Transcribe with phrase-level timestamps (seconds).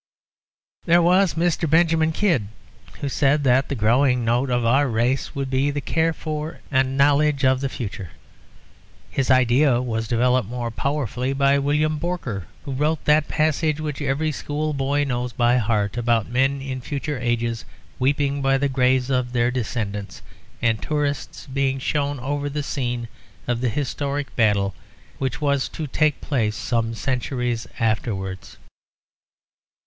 [0.85, 1.69] There was Mr.
[1.69, 2.47] Benjamin Kidd,
[3.01, 6.97] who said that the growing note of our race would be the care for and
[6.97, 8.09] knowledge of the future.
[9.11, 14.31] His idea was developed more powerfully by William Borker, who wrote that passage which every
[14.31, 17.63] schoolboy knows by heart, about men in future ages
[17.99, 20.23] weeping by the graves of their descendants,
[20.63, 23.07] and tourists being shown over the scene
[23.47, 24.73] of the historic battle
[25.19, 28.57] which was to take place some centuries afterwards.